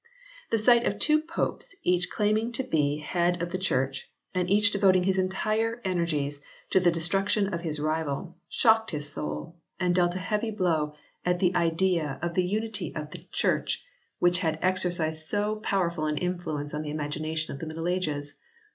[0.49, 4.71] The sight of two Popes each claiming to be Head of the Church, and each
[4.71, 10.15] devoting his entire energies to the destruction of his rival, shocked his soul, and dealt
[10.15, 13.77] a heavy blow at that idea of the Unity of the Church 22 20 HISTORY
[13.77, 14.19] OF THE ENGLISH BIBLE [OH.
[14.19, 18.35] which had exercised so powerful an influence on the imagination of the Middle Ages.